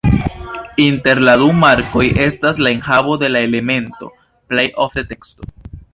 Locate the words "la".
1.27-1.35, 2.67-2.73, 3.35-3.45